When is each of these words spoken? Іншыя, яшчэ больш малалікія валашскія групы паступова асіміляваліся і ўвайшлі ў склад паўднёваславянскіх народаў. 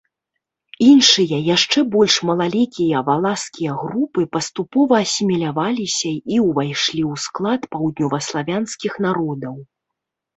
Іншыя, 0.91 1.37
яшчэ 1.55 1.79
больш 1.95 2.13
малалікія 2.29 3.01
валашскія 3.09 3.75
групы 3.81 4.25
паступова 4.37 4.93
асіміляваліся 5.07 6.13
і 6.37 6.39
ўвайшлі 6.47 6.79
ў 6.79 7.13
склад 7.27 7.61
паўднёваславянскіх 7.77 8.93
народаў. 9.07 9.55